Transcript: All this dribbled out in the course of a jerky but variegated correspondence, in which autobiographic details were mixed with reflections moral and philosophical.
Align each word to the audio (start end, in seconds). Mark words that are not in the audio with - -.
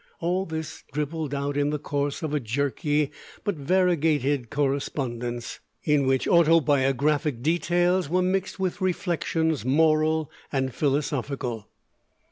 All 0.19 0.47
this 0.47 0.83
dribbled 0.91 1.31
out 1.31 1.55
in 1.55 1.69
the 1.69 1.77
course 1.77 2.23
of 2.23 2.33
a 2.33 2.39
jerky 2.39 3.11
but 3.43 3.53
variegated 3.55 4.49
correspondence, 4.49 5.59
in 5.83 6.07
which 6.07 6.27
autobiographic 6.27 7.43
details 7.43 8.09
were 8.09 8.23
mixed 8.23 8.59
with 8.59 8.81
reflections 8.81 9.63
moral 9.63 10.31
and 10.51 10.73
philosophical. 10.73 11.67